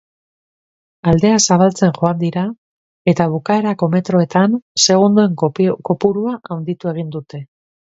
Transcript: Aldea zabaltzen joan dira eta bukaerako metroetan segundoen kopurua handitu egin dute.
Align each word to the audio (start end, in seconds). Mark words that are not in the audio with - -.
Aldea 1.09 1.35
zabaltzen 1.47 1.93
joan 1.97 2.17
dira 2.23 2.45
eta 3.13 3.29
bukaerako 3.35 3.91
metroetan 3.97 4.57
segundoen 4.87 5.39
kopurua 5.93 6.37
handitu 6.59 6.95
egin 6.97 7.17
dute. 7.21 7.47